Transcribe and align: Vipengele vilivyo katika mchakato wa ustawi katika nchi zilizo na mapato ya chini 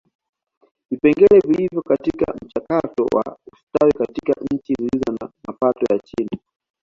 Vipengele 0.91 1.39
vilivyo 1.47 1.81
katika 1.81 2.33
mchakato 2.41 3.03
wa 3.13 3.37
ustawi 3.53 3.91
katika 3.93 4.33
nchi 4.51 4.73
zilizo 4.73 5.11
na 5.21 5.29
mapato 5.47 5.93
ya 5.93 5.99
chini 5.99 6.39